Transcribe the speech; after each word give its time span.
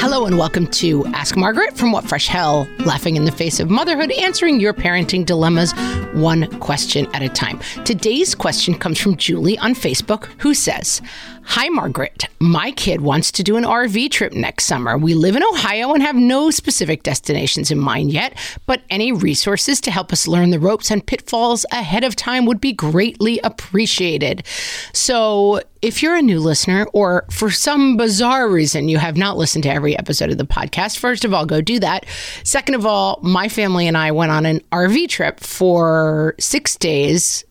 Hello 0.00 0.26
and 0.26 0.38
welcome 0.38 0.68
to 0.68 1.04
Ask 1.06 1.36
Margaret 1.36 1.76
from 1.76 1.90
What 1.90 2.04
Fresh 2.04 2.28
Hell, 2.28 2.68
laughing 2.86 3.16
in 3.16 3.24
the 3.24 3.32
face 3.32 3.58
of 3.58 3.68
motherhood, 3.68 4.12
answering 4.12 4.60
your 4.60 4.72
parenting 4.72 5.26
dilemmas 5.26 5.72
one 6.14 6.46
question 6.60 7.08
at 7.14 7.22
a 7.22 7.28
time. 7.28 7.58
Today's 7.84 8.32
question 8.32 8.78
comes 8.78 9.00
from 9.00 9.16
Julie 9.16 9.58
on 9.58 9.74
Facebook, 9.74 10.26
who 10.40 10.54
says, 10.54 11.02
Hi, 11.42 11.68
Margaret. 11.68 12.26
My 12.38 12.70
kid 12.70 13.00
wants 13.00 13.32
to 13.32 13.42
do 13.42 13.56
an 13.56 13.64
RV 13.64 14.10
trip 14.12 14.34
next 14.34 14.66
summer. 14.66 14.96
We 14.96 15.14
live 15.14 15.34
in 15.34 15.42
Ohio 15.42 15.92
and 15.92 16.02
have 16.02 16.14
no 16.14 16.50
specific 16.50 17.02
destinations 17.02 17.70
in 17.70 17.78
mind 17.78 18.12
yet, 18.12 18.38
but 18.66 18.82
any 18.90 19.10
resources 19.10 19.80
to 19.80 19.90
help 19.90 20.12
us 20.12 20.28
learn 20.28 20.50
the 20.50 20.60
ropes 20.60 20.90
and 20.92 21.04
pitfalls 21.04 21.66
ahead 21.72 22.04
of 22.04 22.14
time 22.14 22.46
would 22.46 22.60
be 22.60 22.72
greatly 22.72 23.40
appreciated. 23.42 24.46
So, 24.92 25.62
if 25.82 26.02
you're 26.02 26.16
a 26.16 26.22
new 26.22 26.40
listener 26.40 26.86
or 26.92 27.24
for 27.30 27.50
some 27.50 27.96
bizarre 27.96 28.48
reason 28.48 28.88
you 28.88 28.98
have 28.98 29.16
not 29.16 29.36
listened 29.36 29.64
to 29.64 29.70
every 29.70 29.96
episode 29.96 30.30
of 30.30 30.38
the 30.38 30.46
podcast, 30.46 30.98
first 30.98 31.24
of 31.24 31.32
all, 31.32 31.46
go 31.46 31.60
do 31.60 31.78
that. 31.80 32.06
Second 32.44 32.74
of 32.74 32.86
all, 32.86 33.20
my 33.22 33.48
family 33.48 33.86
and 33.86 33.96
I 33.96 34.10
went 34.12 34.32
on 34.32 34.46
an 34.46 34.60
RV 34.72 35.08
trip 35.08 35.40
for 35.40 36.34
six 36.38 36.76
days 36.76 37.44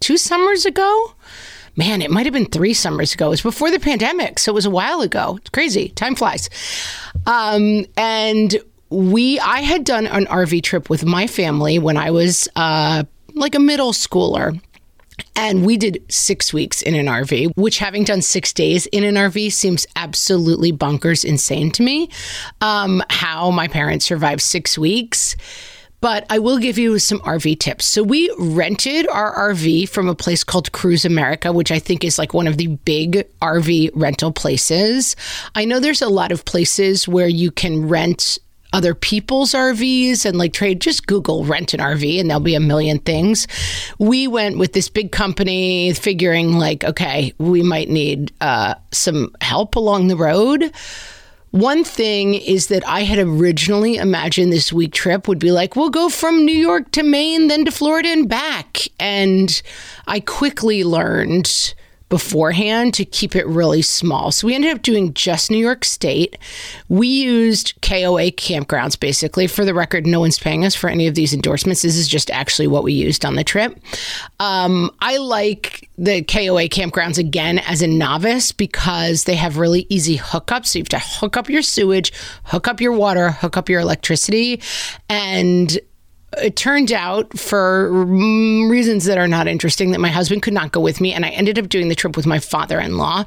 two 0.00 0.16
summers 0.16 0.64
ago 0.64 1.14
man, 1.76 2.02
it 2.02 2.10
might 2.10 2.26
have 2.26 2.32
been 2.32 2.46
three 2.46 2.74
summers 2.74 3.14
ago. 3.14 3.26
It 3.26 3.30
was 3.30 3.42
before 3.42 3.70
the 3.70 3.80
pandemic, 3.80 4.38
so 4.38 4.52
it 4.52 4.54
was 4.54 4.66
a 4.66 4.70
while 4.70 5.00
ago. 5.00 5.36
It's 5.38 5.50
crazy. 5.50 5.88
Time 5.90 6.14
flies. 6.14 6.50
Um, 7.26 7.86
and 7.96 8.56
we, 8.90 9.38
I 9.40 9.60
had 9.60 9.84
done 9.84 10.06
an 10.06 10.26
RV 10.26 10.62
trip 10.62 10.90
with 10.90 11.04
my 11.04 11.26
family 11.26 11.78
when 11.78 11.96
I 11.96 12.10
was 12.10 12.48
uh, 12.54 13.04
like 13.32 13.54
a 13.54 13.60
middle 13.60 13.92
schooler. 13.92 14.60
And 15.40 15.64
we 15.64 15.78
did 15.78 16.04
six 16.12 16.52
weeks 16.52 16.82
in 16.82 16.94
an 16.94 17.06
RV, 17.06 17.52
which 17.56 17.78
having 17.78 18.04
done 18.04 18.20
six 18.20 18.52
days 18.52 18.84
in 18.88 19.04
an 19.04 19.14
RV 19.14 19.50
seems 19.52 19.86
absolutely 19.96 20.70
bonkers 20.70 21.24
insane 21.24 21.70
to 21.70 21.82
me. 21.82 22.10
Um, 22.60 23.02
how 23.08 23.50
my 23.50 23.66
parents 23.66 24.04
survived 24.04 24.42
six 24.42 24.76
weeks 24.76 25.36
but 26.02 26.24
I 26.30 26.38
will 26.38 26.58
give 26.58 26.78
you 26.78 26.98
some 26.98 27.20
RV 27.20 27.60
tips. 27.60 27.84
So 27.84 28.02
we 28.02 28.34
rented 28.38 29.06
our 29.08 29.52
RV 29.52 29.88
from 29.90 30.08
a 30.08 30.14
place 30.14 30.42
called 30.42 30.72
Cruise 30.72 31.04
America, 31.04 31.52
which 31.52 31.70
I 31.70 31.78
think 31.78 32.04
is 32.04 32.18
like 32.18 32.32
one 32.32 32.46
of 32.46 32.56
the 32.56 32.68
big 32.68 33.28
RV 33.42 33.90
rental 33.94 34.32
places. 34.32 35.14
I 35.54 35.66
know 35.66 35.78
there's 35.78 36.00
a 36.00 36.08
lot 36.08 36.32
of 36.32 36.46
places 36.46 37.06
where 37.06 37.28
you 37.28 37.50
can 37.50 37.86
rent 37.86 38.38
other 38.72 38.94
people's 38.94 39.52
RVs 39.52 40.24
and 40.24 40.38
like 40.38 40.52
trade, 40.52 40.80
just 40.80 41.06
Google 41.06 41.44
rent 41.44 41.74
an 41.74 41.80
RV 41.80 42.20
and 42.20 42.30
there'll 42.30 42.40
be 42.40 42.54
a 42.54 42.60
million 42.60 42.98
things. 42.98 43.46
We 43.98 44.28
went 44.28 44.58
with 44.58 44.72
this 44.72 44.88
big 44.88 45.12
company 45.12 45.92
figuring 45.92 46.52
like, 46.54 46.84
okay, 46.84 47.32
we 47.38 47.62
might 47.62 47.88
need 47.88 48.32
uh, 48.40 48.74
some 48.92 49.34
help 49.40 49.76
along 49.76 50.08
the 50.08 50.16
road. 50.16 50.72
One 51.50 51.82
thing 51.82 52.34
is 52.34 52.68
that 52.68 52.86
I 52.86 53.00
had 53.00 53.18
originally 53.18 53.96
imagined 53.96 54.52
this 54.52 54.72
week 54.72 54.92
trip 54.92 55.26
would 55.26 55.40
be 55.40 55.50
like, 55.50 55.74
we'll 55.74 55.90
go 55.90 56.08
from 56.08 56.44
New 56.44 56.54
York 56.54 56.92
to 56.92 57.02
Maine, 57.02 57.48
then 57.48 57.64
to 57.64 57.72
Florida 57.72 58.08
and 58.08 58.28
back. 58.28 58.78
And 59.00 59.60
I 60.06 60.20
quickly 60.20 60.84
learned 60.84 61.74
beforehand 62.10 62.92
to 62.94 63.04
keep 63.06 63.34
it 63.34 63.46
really 63.46 63.80
small. 63.80 64.30
So 64.32 64.46
we 64.46 64.54
ended 64.54 64.72
up 64.72 64.82
doing 64.82 65.14
just 65.14 65.50
New 65.50 65.56
York 65.56 65.84
State. 65.84 66.36
We 66.88 67.06
used 67.08 67.80
KOA 67.80 68.32
campgrounds 68.32 69.00
basically. 69.00 69.46
For 69.46 69.64
the 69.64 69.72
record, 69.72 70.06
no 70.06 70.20
one's 70.20 70.38
paying 70.38 70.64
us 70.64 70.74
for 70.74 70.90
any 70.90 71.06
of 71.06 71.14
these 71.14 71.32
endorsements. 71.32 71.82
This 71.82 71.96
is 71.96 72.08
just 72.08 72.30
actually 72.30 72.66
what 72.66 72.82
we 72.82 72.92
used 72.92 73.24
on 73.24 73.36
the 73.36 73.44
trip. 73.44 73.78
Um, 74.40 74.90
I 75.00 75.16
like 75.16 75.88
the 75.96 76.22
KOA 76.22 76.68
campgrounds 76.68 77.16
again 77.16 77.60
as 77.60 77.80
a 77.80 77.86
novice 77.86 78.52
because 78.52 79.24
they 79.24 79.36
have 79.36 79.56
really 79.56 79.86
easy 79.88 80.18
hookups. 80.18 80.66
So 80.66 80.78
you 80.78 80.82
have 80.82 80.88
to 80.90 80.98
hook 80.98 81.36
up 81.36 81.48
your 81.48 81.62
sewage, 81.62 82.12
hook 82.44 82.66
up 82.66 82.80
your 82.80 82.92
water, 82.92 83.30
hook 83.30 83.56
up 83.56 83.68
your 83.68 83.80
electricity. 83.80 84.60
And 85.08 85.78
it 86.38 86.56
turned 86.56 86.92
out 86.92 87.36
for 87.38 87.90
reasons 87.90 89.04
that 89.04 89.18
are 89.18 89.28
not 89.28 89.48
interesting 89.48 89.90
that 89.90 90.00
my 90.00 90.08
husband 90.08 90.42
could 90.42 90.54
not 90.54 90.72
go 90.72 90.80
with 90.80 91.00
me 91.00 91.12
and 91.12 91.24
i 91.24 91.30
ended 91.30 91.58
up 91.58 91.68
doing 91.68 91.88
the 91.88 91.94
trip 91.94 92.16
with 92.16 92.26
my 92.26 92.38
father-in-law 92.38 93.24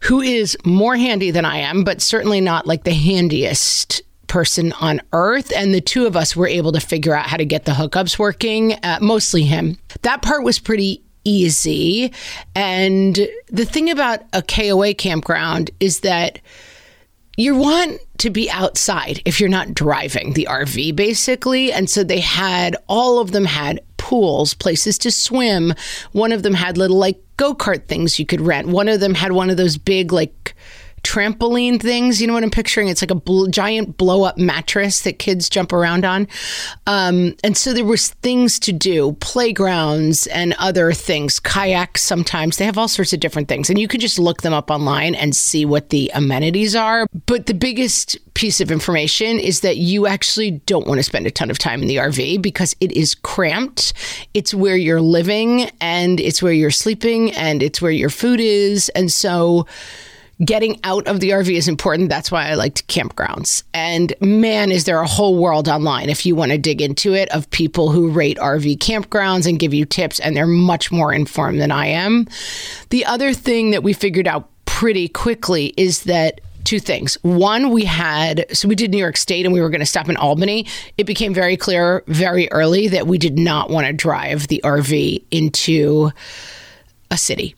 who 0.00 0.20
is 0.20 0.56
more 0.64 0.96
handy 0.96 1.30
than 1.30 1.44
i 1.44 1.58
am 1.58 1.84
but 1.84 2.02
certainly 2.02 2.40
not 2.40 2.66
like 2.66 2.84
the 2.84 2.94
handiest 2.94 4.02
person 4.26 4.72
on 4.80 5.00
earth 5.12 5.52
and 5.54 5.72
the 5.72 5.80
two 5.80 6.06
of 6.06 6.16
us 6.16 6.36
were 6.36 6.48
able 6.48 6.72
to 6.72 6.80
figure 6.80 7.14
out 7.14 7.26
how 7.26 7.36
to 7.36 7.44
get 7.44 7.64
the 7.64 7.72
hookups 7.72 8.18
working 8.18 8.72
uh, 8.82 8.98
mostly 9.00 9.44
him. 9.44 9.78
That 10.02 10.22
part 10.22 10.42
was 10.44 10.58
pretty 10.58 11.02
easy 11.24 12.12
and 12.54 13.18
the 13.48 13.64
thing 13.64 13.90
about 13.90 14.20
a 14.32 14.42
koa 14.42 14.94
campground 14.94 15.70
is 15.80 16.00
that 16.00 16.38
you 17.36 17.54
want 17.54 18.00
to 18.18 18.30
be 18.30 18.50
outside 18.50 19.20
if 19.24 19.40
you're 19.40 19.48
not 19.48 19.74
driving 19.74 20.32
the 20.32 20.48
RV, 20.50 20.96
basically. 20.96 21.72
And 21.72 21.88
so 21.88 22.02
they 22.02 22.20
had, 22.20 22.76
all 22.88 23.18
of 23.18 23.32
them 23.32 23.44
had 23.44 23.80
pools, 23.98 24.54
places 24.54 24.98
to 24.98 25.10
swim. 25.10 25.74
One 26.12 26.32
of 26.32 26.42
them 26.42 26.54
had 26.54 26.78
little 26.78 26.96
like 26.96 27.20
go 27.36 27.54
kart 27.54 27.86
things 27.86 28.18
you 28.18 28.26
could 28.26 28.40
rent. 28.40 28.68
One 28.68 28.88
of 28.88 29.00
them 29.00 29.14
had 29.14 29.32
one 29.32 29.50
of 29.50 29.56
those 29.58 29.76
big, 29.76 30.12
like, 30.12 30.54
trampoline 31.06 31.80
things. 31.80 32.20
You 32.20 32.26
know 32.26 32.32
what 32.32 32.42
I'm 32.42 32.50
picturing? 32.50 32.88
It's 32.88 33.00
like 33.00 33.12
a 33.12 33.14
bl- 33.14 33.46
giant 33.46 33.96
blow 33.96 34.24
up 34.24 34.36
mattress 34.38 35.02
that 35.02 35.20
kids 35.20 35.48
jump 35.48 35.72
around 35.72 36.04
on. 36.04 36.26
Um, 36.86 37.36
and 37.44 37.56
so 37.56 37.72
there 37.72 37.84
was 37.84 38.08
things 38.08 38.58
to 38.60 38.72
do, 38.72 39.12
playgrounds 39.20 40.26
and 40.26 40.54
other 40.58 40.92
things, 40.92 41.38
kayaks 41.38 42.02
sometimes. 42.02 42.56
They 42.56 42.64
have 42.64 42.76
all 42.76 42.88
sorts 42.88 43.12
of 43.12 43.20
different 43.20 43.48
things. 43.48 43.70
And 43.70 43.78
you 43.78 43.86
could 43.86 44.00
just 44.00 44.18
look 44.18 44.42
them 44.42 44.52
up 44.52 44.70
online 44.70 45.14
and 45.14 45.34
see 45.34 45.64
what 45.64 45.90
the 45.90 46.10
amenities 46.12 46.74
are. 46.74 47.06
But 47.26 47.46
the 47.46 47.54
biggest 47.54 48.18
piece 48.34 48.60
of 48.60 48.70
information 48.70 49.38
is 49.38 49.60
that 49.60 49.76
you 49.76 50.06
actually 50.06 50.50
don't 50.66 50.86
want 50.86 50.98
to 50.98 51.04
spend 51.04 51.26
a 51.26 51.30
ton 51.30 51.50
of 51.50 51.58
time 51.58 51.82
in 51.82 51.88
the 51.88 51.96
RV 51.96 52.42
because 52.42 52.74
it 52.80 52.90
is 52.92 53.14
cramped. 53.14 53.92
It's 54.34 54.52
where 54.52 54.76
you're 54.76 55.00
living 55.00 55.70
and 55.80 56.18
it's 56.18 56.42
where 56.42 56.52
you're 56.52 56.70
sleeping 56.70 57.32
and 57.32 57.62
it's 57.62 57.80
where 57.80 57.92
your 57.92 58.10
food 58.10 58.40
is. 58.40 58.88
And 58.90 59.12
so 59.12 59.66
getting 60.44 60.78
out 60.84 61.06
of 61.06 61.20
the 61.20 61.30
RV 61.30 61.50
is 61.50 61.68
important. 61.68 62.10
That's 62.10 62.30
why 62.30 62.48
I 62.48 62.54
liked 62.54 62.86
campgrounds. 62.88 63.62
And 63.72 64.12
man, 64.20 64.70
is 64.70 64.84
there 64.84 65.00
a 65.00 65.06
whole 65.06 65.38
world 65.38 65.68
online 65.68 66.08
if 66.08 66.26
you 66.26 66.36
want 66.36 66.52
to 66.52 66.58
dig 66.58 66.82
into 66.82 67.14
it 67.14 67.28
of 67.30 67.50
people 67.50 67.90
who 67.90 68.10
rate 68.10 68.36
RV 68.38 68.78
campgrounds 68.78 69.48
and 69.48 69.58
give 69.58 69.72
you 69.72 69.84
tips, 69.84 70.20
and 70.20 70.36
they're 70.36 70.46
much 70.46 70.92
more 70.92 71.12
informed 71.12 71.60
than 71.60 71.70
I 71.70 71.86
am. 71.86 72.26
The 72.90 73.04
other 73.04 73.32
thing 73.32 73.70
that 73.70 73.82
we 73.82 73.92
figured 73.92 74.26
out 74.26 74.48
pretty 74.66 75.08
quickly 75.08 75.72
is 75.76 76.02
that 76.02 76.40
two 76.64 76.80
things. 76.80 77.16
One, 77.22 77.70
we 77.70 77.84
had, 77.84 78.44
so 78.52 78.68
we 78.68 78.74
did 78.74 78.90
New 78.90 78.98
York 78.98 79.16
State 79.16 79.46
and 79.46 79.54
we 79.54 79.60
were 79.60 79.70
going 79.70 79.80
to 79.80 79.86
stop 79.86 80.08
in 80.08 80.16
Albany. 80.16 80.66
It 80.98 81.04
became 81.04 81.32
very 81.32 81.56
clear 81.56 82.02
very 82.08 82.50
early 82.50 82.88
that 82.88 83.06
we 83.06 83.18
did 83.18 83.38
not 83.38 83.70
want 83.70 83.86
to 83.86 83.92
drive 83.92 84.48
the 84.48 84.60
RV 84.64 85.22
into 85.30 86.10
a 87.10 87.16
city 87.16 87.54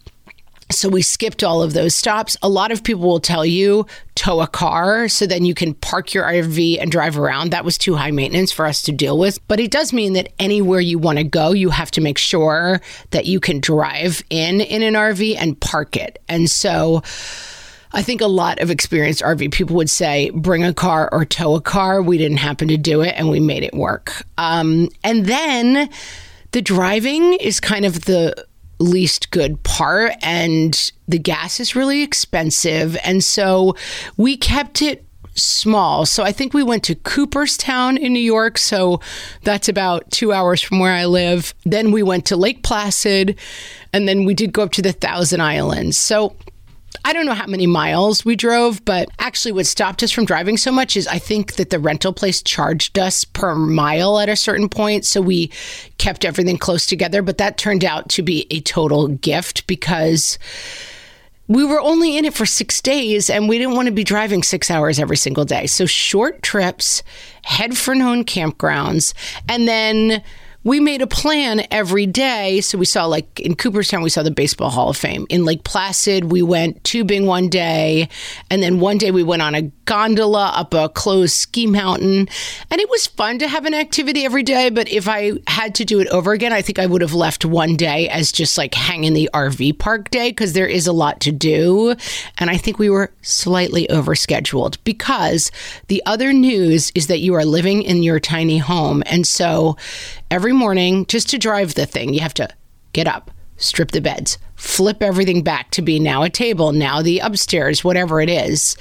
So 0.71 0.89
we 0.89 1.01
skipped 1.01 1.43
all 1.43 1.63
of 1.63 1.73
those 1.73 1.95
stops. 1.95 2.37
A 2.43 2.49
lot 2.49 2.73
of 2.73 2.85
people 2.85 3.09
will 3.09 3.21
tell 3.21 3.45
you 3.45 3.87
tow 4.15 4.41
a 4.41 4.47
car 4.47 5.09
so 5.09 5.27
then 5.27 5.45
you 5.45 5.55
can 5.55 5.73
park 5.75 6.13
your 6.13 6.25
RV 6.25 6.79
and 6.81 6.91
drive 6.91 7.19
around. 7.19 7.53
That 7.53 7.65
was 7.65 7.79
too 7.79 7.95
high 7.95 8.11
maintenance 8.11 8.53
for 8.53 8.67
us 8.67 8.83
to 8.83 8.93
deal 8.93 9.17
with. 9.17 9.47
But 9.49 9.61
it 9.61 9.71
does 9.71 9.93
mean 9.93 10.13
that 10.13 10.33
anywhere 10.39 10.81
you 10.81 10.99
want 10.99 11.19
to 11.19 11.25
go, 11.25 11.53
you 11.53 11.71
have 11.71 11.91
to 11.93 12.01
make 12.03 12.19
sure 12.19 12.83
that 13.11 13.25
you 13.25 13.41
can 13.41 13.61
drive 13.61 14.23
in 14.29 14.61
in 14.61 14.83
an 14.83 14.95
RV 14.95 15.37
and 15.39 15.59
park 15.59 15.97
it. 15.97 16.21
And 16.29 16.51
so 16.51 17.03
I 17.93 18.03
think 18.03 18.21
a 18.21 18.27
lot 18.27 18.61
of 18.61 18.71
experienced 18.71 19.23
RV 19.23 19.53
people 19.53 19.77
would 19.77 19.89
say, 19.89 20.31
bring 20.31 20.65
a 20.65 20.75
car 20.75 21.09
or 21.11 21.25
tow 21.25 21.55
a 21.55 21.61
car. 21.63 22.03
We 22.03 22.19
didn't 22.19 22.39
happen 22.39 22.69
to 22.69 22.77
do 22.77 23.01
it 23.01 23.15
and 23.17 23.31
we 23.31 23.41
made 23.41 23.63
it 23.63 23.73
work. 23.73 24.23
Um, 24.37 24.91
and 25.03 25.25
then 25.25 25.89
the 26.53 26.61
driving 26.61 27.35
is 27.35 27.61
kind 27.61 27.87
of 27.87 28.05
the 28.05 28.47
least 28.79 29.31
good 29.31 29.63
part, 29.63 30.13
and 30.23 30.93
the 31.07 31.19
gas 31.19 31.61
is 31.61 31.75
really 31.75 32.03
expensive. 32.03 32.97
And 33.05 33.23
so 33.25 33.77
we 34.17 34.37
kept 34.37 34.83
it 34.83 35.05
small. 35.35 36.05
So 36.05 36.25
I 36.25 36.33
think 36.33 36.53
we 36.53 36.63
went 36.63 36.83
to 36.85 36.95
Cooperstown 36.95 37.97
in 37.97 38.13
New 38.13 38.21
York. 38.21 38.59
So 38.59 39.01
that's 39.43 39.69
about 39.69 40.11
two 40.11 40.33
hours 40.33 40.61
from 40.61 40.81
where 40.81 40.93
I 40.93 41.07
live. 41.07 41.55
Then 41.65 41.93
we 41.93 42.03
went 42.03 42.27
to 42.27 42.37
Lake 42.37 42.63
Placid, 42.63 43.39
and 43.93 44.09
then 44.09 44.25
we 44.25 44.35
did 44.35 44.53
go 44.53 44.63
up 44.63 44.73
to 44.73 44.83
the 44.83 44.93
Thousand 44.93 45.41
Islands. 45.41 45.97
So 45.97 46.35
I 47.09 47.15
don't 47.15 47.25
know 47.25 47.33
how 47.33 47.47
many 47.47 47.67
miles 47.67 48.23
we 48.23 48.37
drove, 48.37 48.85
but 48.85 49.09
actually, 49.19 49.53
what 49.53 49.67
stopped 49.67 50.03
us 50.03 50.11
from 50.11 50.27
driving 50.27 50.59
so 50.59 50.71
much 50.71 50.95
is 50.95 51.07
I 51.07 51.19
think 51.19 51.55
that 51.55 51.71
the 51.71 51.79
rental 51.79 52.13
place 52.13 52.43
charged 52.43 52.99
us 52.99 53.25
per 53.25 53.55
mile 53.55 54.19
at 54.19 54.29
a 54.29 54.37
certain 54.37 54.69
point. 54.69 55.07
So 55.07 55.23
we 55.23 55.51
kept 55.97 56.27
everything 56.27 56.59
close 56.59 56.85
together. 56.85 57.23
But 57.23 57.39
that 57.39 57.57
turned 57.57 57.83
out 57.83 58.11
to 58.11 58.23
be 58.23 58.47
a 58.51 58.61
total 58.61 59.09
gift 59.09 59.67
because 59.67 60.39
we 61.47 61.65
were 61.65 61.81
only 61.81 62.19
in 62.19 62.27
it 62.27 62.35
for 62.35 62.45
six 62.45 62.83
days 62.83 63.31
and 63.31 63.49
we 63.49 63.57
didn't 63.57 63.75
want 63.75 63.87
to 63.87 63.93
be 63.93 64.05
driving 64.05 64.43
six 64.43 64.71
hours 64.71 64.99
every 64.99 65.17
single 65.17 65.47
day. 65.47 65.67
So 65.67 65.87
short 65.87 66.43
trips, 66.43 67.03
head 67.43 67.75
for 67.75 67.95
known 67.95 68.25
campgrounds, 68.25 69.15
and 69.49 69.67
then 69.67 70.23
we 70.65 70.81
made 70.81 71.01
a 71.01 71.07
plan 71.07 71.63
every 71.71 72.05
day. 72.07 72.61
So 72.61 72.79
we 72.79 72.85
saw, 72.85 73.07
like 73.07 73.41
in 73.41 73.55
Cooperstown, 73.55 74.03
we 74.03 74.11
saw 74.11 74.23
the 74.23 74.31
Baseball 74.31 74.71
Hall 74.71 74.91
of 74.91 74.97
Fame. 74.97 75.27
In 75.29 75.45
Lake 75.45 75.63
Placid, 75.63 76.33
we 76.33 76.43
went 76.43 76.83
tubing 76.83 77.27
one 77.27 77.49
day. 77.49 78.09
And 78.51 78.63
then 78.63 78.81
one 78.81 78.99
day 78.99 79.11
we 79.13 79.23
went 79.23 79.41
on 79.41 79.55
a 79.55 79.63
gondola 79.85 80.53
up 80.55 80.75
a 80.75 80.89
closed 80.89 81.35
ski 81.35 81.67
mountain. 81.67 82.29
And 82.71 82.81
it 82.81 82.91
was 82.91 83.07
fun 83.07 83.39
to 83.39 83.49
have 83.49 83.67
an 83.67 83.75
activity 83.75 84.25
every 84.25 84.43
day. 84.43 84.69
But 84.69 84.89
if 84.89 85.09
I 85.09 85.33
had 85.47 85.77
to 85.77 85.85
do 85.85 86.01
it 86.01 86.09
over 86.09 86.33
again, 86.33 86.53
I 86.53 86.61
think 86.61 86.79
I 86.79 86.87
would 86.87 87.03
have 87.03 87.15
left 87.15 87.45
one 87.45 87.77
day 87.77 88.09
as 88.09 88.33
just 88.33 88.59
like 88.59 88.75
hang 88.75 89.05
in 89.05 89.15
the 89.15 89.31
RV 89.33 89.79
park 89.79 90.11
day 90.11 90.31
because 90.31 90.55
there 90.55 90.67
is 90.67 90.87
a 90.87 90.93
lot 90.93 91.21
to 91.21 91.33
do. 91.33 91.95
And 92.37 92.51
I 92.51 92.57
think 92.57 92.79
we 92.79 92.91
were 92.91 93.13
slightly 93.23 93.87
overscheduled 93.89 94.77
because 94.83 95.53
the 95.87 96.03
other 96.05 96.33
news 96.33 96.91
is 96.97 97.07
that 97.07 97.21
you 97.21 97.35
are 97.35 97.45
living 97.45 97.83
in 97.83 98.03
your 98.03 98.19
tiny 98.19 98.59
home. 98.59 99.05
And 99.07 99.27
so 99.27 99.77
every 100.31 100.53
morning, 100.53 101.07
just 101.07 101.29
to 101.31 101.39
drive 101.39 101.75
the 101.75 101.87
thing, 101.87 102.15
you 102.15 102.21
have 102.21 102.35
to 102.35 102.49
get 102.93 103.07
up, 103.07 103.31
strip 103.57 103.91
the 103.91 104.01
beds, 104.01 104.39
flip 104.59 105.03
everything 105.03 105.43
back 105.43 105.71
to 105.71 105.83
be 105.83 105.99
now 105.99 106.25
a 106.25 106.29
table, 106.29 106.73
now 106.73 107.01
the 107.01 107.21
upstairs, 107.21 107.85
whatever 107.85 108.21
it 108.21 108.29
is. 108.29 108.77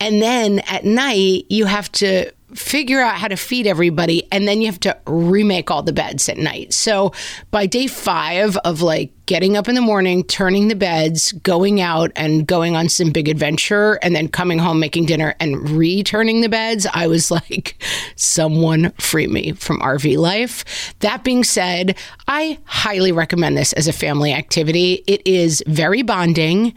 And 0.00 0.20
then 0.20 0.58
at 0.60 0.84
night, 0.84 1.46
you 1.48 1.64
have 1.64 1.90
to 1.92 2.32
figure 2.54 3.00
out 3.00 3.16
how 3.16 3.28
to 3.28 3.36
feed 3.36 3.66
everybody 3.66 4.28
and 4.30 4.46
then 4.46 4.60
you 4.60 4.66
have 4.66 4.80
to 4.80 4.94
remake 5.06 5.70
all 5.70 5.82
the 5.82 5.92
beds 5.92 6.28
at 6.28 6.36
night. 6.36 6.74
So 6.74 7.12
by 7.50 7.64
day 7.64 7.86
5 7.86 8.58
of 8.58 8.82
like 8.82 9.10
getting 9.26 9.56
up 9.56 9.68
in 9.68 9.74
the 9.74 9.80
morning, 9.80 10.24
turning 10.24 10.68
the 10.68 10.74
beds, 10.74 11.32
going 11.32 11.80
out 11.80 12.12
and 12.16 12.46
going 12.46 12.76
on 12.76 12.88
some 12.88 13.10
big 13.10 13.28
adventure, 13.28 13.94
and 14.02 14.14
then 14.14 14.28
coming 14.28 14.58
home, 14.58 14.80
making 14.80 15.06
dinner, 15.06 15.34
and 15.40 15.70
returning 15.70 16.40
the 16.40 16.48
beds, 16.48 16.86
I 16.92 17.06
was 17.06 17.30
like, 17.30 17.82
someone 18.16 18.90
free 18.98 19.28
me 19.28 19.52
from 19.52 19.80
RV 19.80 20.18
life. 20.18 20.94
That 20.98 21.24
being 21.24 21.44
said, 21.44 21.96
I 22.28 22.58
highly 22.64 23.12
recommend 23.12 23.56
this 23.56 23.72
as 23.72 23.88
a 23.88 23.92
family 23.92 24.32
activity. 24.32 25.02
It 25.12 25.20
is 25.26 25.62
very 25.66 26.00
bonding, 26.00 26.72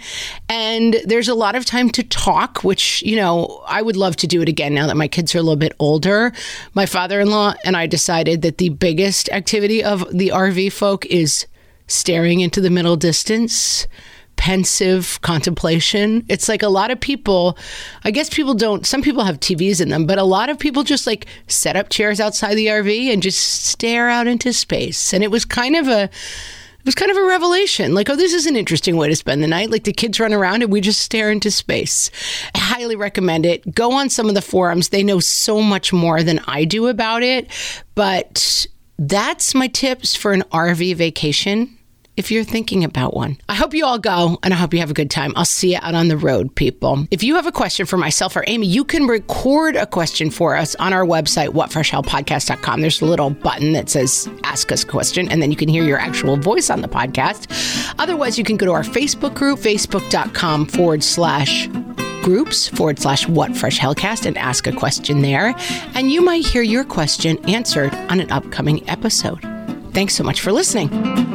and 0.50 0.98
there's 1.06 1.30
a 1.30 1.34
lot 1.34 1.56
of 1.56 1.64
time 1.64 1.90
to 1.92 2.04
talk, 2.04 2.66
which, 2.66 3.02
you 3.02 3.16
know, 3.16 3.64
I 3.66 3.82
would 3.82 3.96
love 3.96 4.18
to 4.18 4.28
do 4.28 4.42
it 4.42 4.50
again 4.50 4.74
now 4.74 4.88
that 4.88 4.98
my 4.98 5.08
kids 5.08 5.34
are 5.34 5.38
a 5.38 5.42
little 5.42 5.56
bit 5.56 5.72
older. 5.80 6.34
My 6.74 6.86
father 6.86 7.22
in 7.22 7.30
law 7.30 7.54
and 7.64 7.78
I 7.78 7.88
decided 7.88 8.42
that 8.42 8.58
the 8.58 8.68
biggest 8.68 9.30
activity 9.30 9.82
of 9.82 10.06
the 10.12 10.34
RV 10.34 10.74
folk 10.74 11.06
is 11.06 11.48
staring 11.88 12.42
into 12.42 12.60
the 12.60 12.70
middle 12.70 12.98
distance, 12.98 13.88
pensive 14.36 15.22
contemplation. 15.22 16.26
It's 16.28 16.50
like 16.50 16.62
a 16.62 16.68
lot 16.68 16.92
of 16.92 17.00
people, 17.00 17.58
I 18.04 18.12
guess 18.12 18.30
people 18.30 18.54
don't, 18.54 18.86
some 18.86 19.02
people 19.02 19.24
have 19.24 19.40
TVs 19.40 19.80
in 19.80 19.88
them, 19.88 20.06
but 20.06 20.18
a 20.18 20.26
lot 20.26 20.50
of 20.50 20.60
people 20.60 20.84
just 20.84 21.08
like 21.08 21.26
set 21.48 21.78
up 21.78 21.88
chairs 21.88 22.20
outside 22.20 22.56
the 22.56 22.68
RV 22.68 23.14
and 23.14 23.24
just 23.24 23.40
stare 23.40 24.10
out 24.10 24.28
into 24.28 24.52
space. 24.52 25.14
And 25.14 25.24
it 25.24 25.32
was 25.32 25.46
kind 25.46 25.78
of 25.78 25.88
a, 25.88 26.10
it 26.86 26.90
was 26.90 26.94
kind 26.94 27.10
of 27.10 27.18
a 27.18 27.24
revelation. 27.24 27.96
Like, 27.96 28.12
oh, 28.12 28.16
this 28.16 28.32
is 28.32 28.46
an 28.46 28.56
interesting 28.56 28.96
way 28.96 29.08
to 29.08 29.16
spend 29.16 29.42
the 29.42 29.48
night. 29.48 29.72
Like 29.72 29.86
the 29.86 29.92
kids 29.92 30.20
run 30.20 30.32
around 30.32 30.62
and 30.62 30.72
we 30.72 30.82
just 30.82 31.02
stare 31.02 31.32
into 31.32 31.50
space. 31.50 32.12
I 32.54 32.60
highly 32.60 32.96
recommend 32.96 33.44
it. 33.44 33.74
Go 33.74 33.94
on 33.94 34.08
some 34.08 34.30
of 34.30 34.36
the 34.36 34.42
forums. 34.44 34.90
They 34.90 35.02
know 35.02 35.20
so 35.20 35.64
much 35.64 35.92
more 35.92 36.22
than 36.22 36.42
I 36.46 36.64
do 36.64 36.86
about 36.86 37.24
it. 37.24 37.50
But 37.96 38.68
that's 39.00 39.56
my 39.56 39.68
tips 39.68 40.16
for 40.16 40.32
an 40.32 40.44
RV 40.52 40.96
vacation 40.98 41.76
if 42.18 42.32
you're 42.32 42.44
thinking 42.44 42.84
about 42.84 43.14
one. 43.14 43.38
I 43.50 43.56
hope 43.56 43.74
you 43.74 43.86
all 43.86 44.00
go 44.00 44.40
and 44.44 44.54
I 44.54 44.58
hope 44.58 44.74
you 44.74 44.80
have 44.80 44.92
a 44.92 44.94
good 44.94 45.12
time. 45.12 45.34
I'll 45.36 45.46
see 45.46 45.74
you 45.74 45.80
out 45.82 45.96
on 45.96 46.08
the 46.08 46.18
road, 46.18 46.56
people. 46.56 47.06
If 47.12 47.24
you 47.24 47.36
have 47.36 47.46
a 47.46 47.52
question 47.52 47.86
for 47.86 47.98
myself 47.98 48.36
or 48.36 48.44
Amy, 48.48 48.68
you 48.68 48.84
can 48.84 49.08
record 49.08 49.76
a 49.76 49.86
question 49.86 50.30
for 50.32 50.56
us 50.56 50.76
on 50.76 50.94
our 50.94 51.06
website, 51.06 51.50
whatfreshhellpodcast.com. 51.50 52.82
There's 52.82 53.02
a 53.02 53.06
little 53.06 53.30
button 53.30 53.74
that 53.74 53.90
says 53.90 54.30
ask 54.44 54.72
us 54.72 54.84
a 54.84 54.88
question, 54.88 55.30
and 55.30 55.42
then 55.42 55.52
you 55.52 55.58
can 55.58 55.70
hear 55.70 55.84
your 55.84 56.00
actual 56.00 56.38
voice 56.38 56.70
on 56.70 56.82
the 56.82 56.88
podcast. 56.88 57.94
Otherwise, 58.00 58.38
you 58.38 58.44
can 58.44 58.58
go 58.58 58.66
to 58.66 58.72
our 58.72 58.84
Facebook 58.84 59.34
group, 59.34 59.60
facebook.com 59.60 60.66
forward 60.68 61.04
slash 61.04 61.68
groups 62.26 62.68
forward 62.70 63.00
slash 63.00 63.28
what 63.28 63.56
fresh 63.56 63.80
hellcast 63.80 64.26
and 64.26 64.36
ask 64.38 64.66
a 64.66 64.72
question 64.72 65.22
there. 65.22 65.54
And 65.94 66.12
you 66.12 66.22
might 66.22 66.46
hear 66.46 66.64
your 66.64 66.84
question 66.84 67.38
answered 67.48 67.94
on 68.10 68.20
an 68.20 68.32
upcoming 68.32 68.88
episode. 68.90 69.40
Thanks 69.92 70.16
so 70.16 70.24
much 70.24 70.42
for 70.42 70.52
listening. 70.52 71.35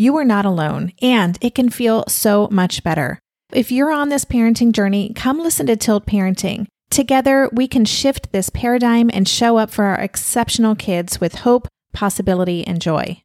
you 0.00 0.16
are 0.16 0.24
not 0.24 0.46
alone, 0.46 0.94
and 1.02 1.36
it 1.42 1.54
can 1.54 1.68
feel 1.68 2.04
so 2.08 2.48
much 2.50 2.82
better. 2.82 3.18
If 3.52 3.70
you're 3.70 3.92
on 3.92 4.08
this 4.08 4.24
parenting 4.24 4.72
journey, 4.72 5.12
come 5.12 5.38
listen 5.38 5.66
to 5.66 5.76
Tilt 5.76 6.06
Parenting. 6.06 6.68
Together, 6.88 7.50
we 7.52 7.68
can 7.68 7.84
shift 7.84 8.32
this 8.32 8.48
paradigm 8.48 9.10
and 9.12 9.28
show 9.28 9.58
up 9.58 9.70
for 9.70 9.84
our 9.84 10.00
exceptional 10.00 10.74
kids 10.74 11.20
with 11.20 11.34
hope, 11.34 11.68
possibility, 11.92 12.66
and 12.66 12.80
joy. 12.80 13.22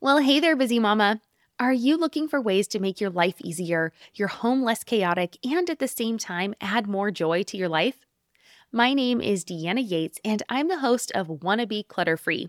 Well, 0.00 0.16
hey 0.20 0.40
there, 0.40 0.56
busy 0.56 0.78
mama. 0.78 1.20
Are 1.60 1.74
you 1.74 1.98
looking 1.98 2.28
for 2.28 2.40
ways 2.40 2.66
to 2.68 2.78
make 2.78 2.98
your 2.98 3.10
life 3.10 3.36
easier, 3.44 3.92
your 4.14 4.28
home 4.28 4.62
less 4.62 4.84
chaotic, 4.84 5.36
and 5.44 5.68
at 5.68 5.80
the 5.80 5.88
same 5.88 6.16
time 6.16 6.54
add 6.62 6.86
more 6.86 7.10
joy 7.10 7.42
to 7.42 7.58
your 7.58 7.68
life? 7.68 8.06
My 8.72 8.94
name 8.94 9.20
is 9.20 9.44
Deanna 9.44 9.86
Yates, 9.86 10.18
and 10.24 10.42
I'm 10.48 10.68
the 10.68 10.78
host 10.78 11.12
of 11.14 11.28
Wanna 11.28 11.66
Be 11.66 11.82
Clutter 11.82 12.16
Free, 12.16 12.48